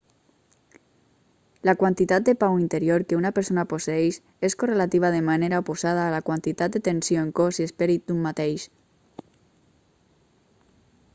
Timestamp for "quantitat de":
1.81-2.33, 6.29-6.81